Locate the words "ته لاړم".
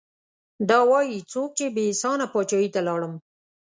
2.75-3.13